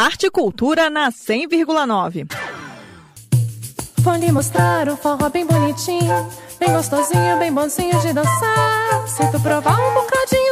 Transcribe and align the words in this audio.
Arte 0.00 0.28
e 0.28 0.30
Cultura 0.30 0.88
na 0.88 1.12
100,9. 1.12 2.26
Vou 3.98 4.14
lhe 4.14 4.32
mostrar 4.32 4.88
o 4.88 4.96
forró 4.96 5.28
bem 5.28 5.44
bonitinho, 5.44 6.26
bem 6.58 6.72
gostosinho, 6.72 7.38
bem 7.38 7.52
bonzinho 7.52 8.00
de 8.00 8.14
dançar. 8.14 9.06
Se 9.06 9.30
tu 9.30 9.38
provar 9.42 9.78
um 9.78 9.92
bocadinho 9.92 10.49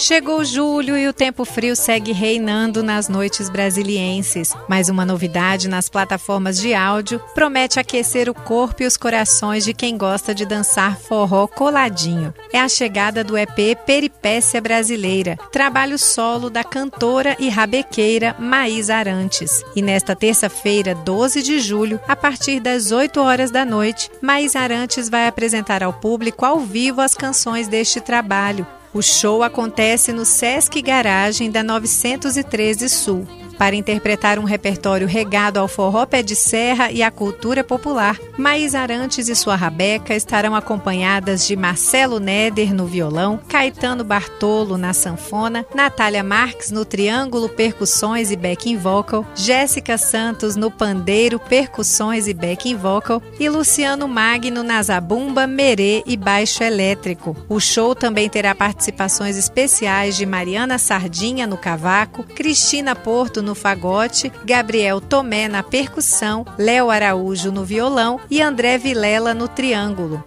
Chegou 0.00 0.42
julho 0.46 0.96
e 0.96 1.06
o 1.06 1.12
tempo 1.12 1.44
frio 1.44 1.76
segue 1.76 2.10
reinando 2.10 2.82
nas 2.82 3.06
noites 3.06 3.50
brasilienses. 3.50 4.54
Mas 4.66 4.88
uma 4.88 5.04
novidade 5.04 5.68
nas 5.68 5.90
plataformas 5.90 6.58
de 6.58 6.72
áudio 6.72 7.20
promete 7.34 7.78
aquecer 7.78 8.26
o 8.26 8.32
corpo 8.34 8.82
e 8.82 8.86
os 8.86 8.96
corações 8.96 9.62
de 9.62 9.74
quem 9.74 9.98
gosta 9.98 10.34
de 10.34 10.46
dançar 10.46 10.98
forró 10.98 11.46
coladinho. 11.46 12.32
É 12.50 12.58
a 12.58 12.66
chegada 12.66 13.22
do 13.22 13.36
EP 13.36 13.76
Peripécia 13.84 14.58
Brasileira, 14.58 15.36
trabalho 15.52 15.98
solo 15.98 16.48
da 16.48 16.64
cantora 16.64 17.36
e 17.38 17.50
rabequeira 17.50 18.34
Maís 18.38 18.88
Arantes. 18.88 19.62
E 19.76 19.82
nesta 19.82 20.16
terça-feira, 20.16 20.94
12 20.94 21.42
de 21.42 21.60
julho, 21.60 22.00
a 22.08 22.16
partir 22.16 22.58
das 22.58 22.90
8 22.90 23.20
horas 23.20 23.50
da 23.50 23.66
noite, 23.66 24.10
Maís 24.22 24.56
Arantes 24.56 25.10
vai 25.10 25.26
apresentar 25.26 25.82
ao 25.82 25.92
público 25.92 26.46
ao 26.46 26.58
vivo 26.58 27.02
as 27.02 27.14
canções 27.14 27.68
deste 27.68 28.00
trabalho, 28.00 28.66
o 28.92 29.02
show 29.02 29.42
acontece 29.42 30.12
no 30.12 30.24
Sesc 30.24 30.80
Garagem 30.82 31.50
da 31.50 31.62
913 31.62 32.88
Sul 32.88 33.26
para 33.60 33.76
interpretar 33.76 34.38
um 34.38 34.44
repertório 34.44 35.06
regado 35.06 35.60
ao 35.60 35.68
forró 35.68 36.06
pé 36.06 36.22
de 36.22 36.34
serra 36.34 36.90
e 36.90 37.02
à 37.02 37.10
cultura 37.10 37.62
popular. 37.62 38.18
Maís 38.38 38.74
Arantes 38.74 39.28
e 39.28 39.36
sua 39.36 39.54
rabeca 39.54 40.14
estarão 40.14 40.54
acompanhadas 40.54 41.46
de 41.46 41.54
Marcelo 41.56 42.18
Neder 42.18 42.74
no 42.74 42.86
violão, 42.86 43.38
Caetano 43.46 44.02
Bartolo 44.02 44.78
na 44.78 44.94
sanfona, 44.94 45.66
Natália 45.74 46.24
Marques 46.24 46.70
no 46.70 46.86
triângulo, 46.86 47.50
percussões 47.50 48.30
e 48.30 48.36
backing 48.36 48.78
vocal, 48.78 49.26
Jéssica 49.34 49.98
Santos 49.98 50.56
no 50.56 50.70
pandeiro, 50.70 51.38
percussões 51.38 52.26
e 52.28 52.32
backing 52.32 52.78
vocal 52.78 53.22
e 53.38 53.46
Luciano 53.50 54.08
Magno 54.08 54.62
na 54.62 54.82
zabumba, 54.82 55.46
merê 55.46 56.02
e 56.06 56.16
baixo 56.16 56.64
elétrico. 56.64 57.36
O 57.46 57.60
show 57.60 57.94
também 57.94 58.26
terá 58.26 58.54
participações 58.54 59.36
especiais 59.36 60.16
de 60.16 60.24
Mariana 60.24 60.78
Sardinha 60.78 61.46
no 61.46 61.58
cavaco, 61.58 62.22
Cristina 62.24 62.96
Porto 62.96 63.42
no 63.42 63.49
no 63.50 63.54
fagote, 63.56 64.30
Gabriel 64.44 65.00
Tomé 65.00 65.48
na 65.48 65.60
percussão, 65.60 66.46
Léo 66.56 66.88
Araújo 66.88 67.50
no 67.50 67.64
violão 67.64 68.20
e 68.30 68.40
André 68.40 68.78
Vilela 68.78 69.34
no 69.34 69.48
triângulo. 69.48 70.22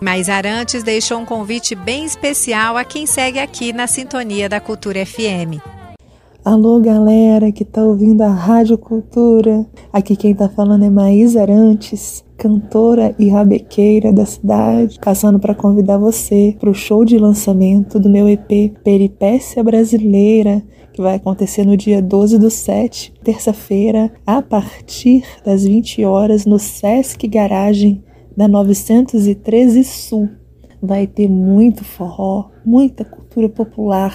Mas 0.00 0.30
Arantes 0.30 0.82
deixou 0.82 1.18
um 1.18 1.26
convite 1.26 1.74
bem 1.74 2.06
especial 2.06 2.78
a 2.78 2.82
quem 2.82 3.04
segue 3.04 3.38
aqui 3.38 3.70
na 3.70 3.86
sintonia 3.86 4.48
da 4.48 4.60
Cultura 4.60 5.04
FM. 5.04 5.60
Alô, 6.42 6.80
galera 6.80 7.52
que 7.52 7.66
tá 7.66 7.84
ouvindo 7.84 8.22
a 8.22 8.28
Rádio 8.28 8.78
Cultura. 8.78 9.66
Aqui 9.92 10.16
quem 10.16 10.34
tá 10.34 10.48
falando 10.48 10.86
é 10.86 10.90
Maís 10.90 11.36
Arantes, 11.36 12.24
cantora 12.38 13.14
e 13.18 13.28
rabequeira 13.28 14.10
da 14.10 14.24
cidade, 14.24 14.98
passando 15.04 15.38
para 15.38 15.54
convidar 15.54 15.98
você 15.98 16.56
para 16.58 16.70
o 16.70 16.74
show 16.74 17.04
de 17.04 17.18
lançamento 17.18 18.00
do 18.00 18.08
meu 18.08 18.26
EP 18.26 18.74
Peripécia 18.82 19.62
Brasileira, 19.62 20.62
que 20.94 21.02
vai 21.02 21.16
acontecer 21.16 21.64
no 21.64 21.76
dia 21.76 22.00
12 22.00 22.38
do 22.38 22.48
7, 22.48 23.12
terça-feira, 23.24 24.12
a 24.24 24.40
partir 24.40 25.24
das 25.44 25.64
20 25.64 26.04
horas, 26.04 26.46
no 26.46 26.56
Sesc 26.56 27.26
Garagem 27.26 28.04
da 28.36 28.46
913 28.46 29.82
Sul. 29.82 30.28
Vai 30.80 31.08
ter 31.08 31.28
muito 31.28 31.82
forró, 31.82 32.50
muita 32.64 33.04
cultura 33.04 33.48
popular, 33.48 34.14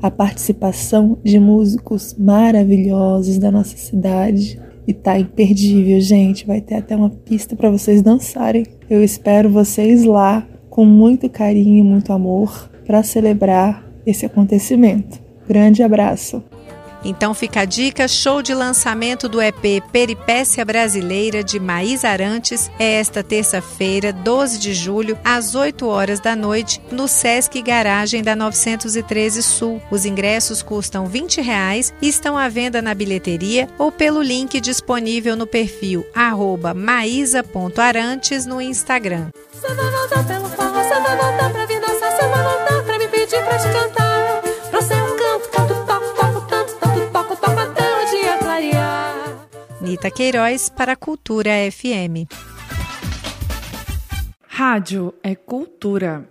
a 0.00 0.08
participação 0.08 1.18
de 1.24 1.40
músicos 1.40 2.14
maravilhosos 2.16 3.36
da 3.36 3.50
nossa 3.50 3.76
cidade. 3.76 4.60
E 4.86 4.92
tá 4.92 5.18
imperdível, 5.18 6.00
gente. 6.00 6.46
Vai 6.46 6.60
ter 6.60 6.76
até 6.76 6.94
uma 6.94 7.10
pista 7.10 7.56
para 7.56 7.70
vocês 7.70 8.02
dançarem. 8.02 8.64
Eu 8.88 9.02
espero 9.02 9.50
vocês 9.50 10.04
lá 10.04 10.46
com 10.70 10.84
muito 10.84 11.28
carinho 11.28 11.78
e 11.78 11.82
muito 11.82 12.12
amor 12.12 12.70
para 12.86 13.02
celebrar 13.02 13.84
esse 14.06 14.26
acontecimento. 14.26 15.23
Grande 15.46 15.82
abraço. 15.82 16.42
Então 17.04 17.34
fica 17.34 17.60
a 17.60 17.64
dica: 17.64 18.08
show 18.08 18.40
de 18.40 18.54
lançamento 18.54 19.28
do 19.28 19.40
EP 19.42 19.82
Peripécia 19.92 20.64
Brasileira 20.64 21.44
de 21.44 21.60
Maís 21.60 22.04
Arantes 22.04 22.70
é 22.78 22.94
esta 22.94 23.22
terça-feira, 23.22 24.12
12 24.12 24.58
de 24.58 24.72
julho, 24.72 25.18
às 25.22 25.54
8 25.54 25.86
horas 25.86 26.18
da 26.18 26.34
noite, 26.34 26.80
no 26.90 27.06
Sesc 27.06 27.60
Garagem 27.60 28.22
da 28.22 28.34
913 28.34 29.42
Sul. 29.42 29.82
Os 29.90 30.06
ingressos 30.06 30.62
custam 30.62 31.06
20 31.06 31.42
reais 31.42 31.92
e 32.00 32.08
estão 32.08 32.38
à 32.38 32.48
venda 32.48 32.80
na 32.80 32.94
bilheteria 32.94 33.68
ou 33.78 33.92
pelo 33.92 34.22
link 34.22 34.58
disponível 34.60 35.36
no 35.36 35.46
perfil 35.46 36.06
maísa.arantes 36.74 38.46
no 38.46 38.60
Instagram. 38.60 39.28
Você 39.52 39.74
vai 39.74 39.90
voltar 39.90 40.26
pelo 40.26 40.43
Rita 50.04 50.10
Queiroz 50.10 50.68
para 50.68 50.92
a 50.92 50.96
Cultura 50.96 51.50
FM. 51.72 52.28
Rádio 54.46 55.14
é 55.22 55.34
cultura. 55.34 56.28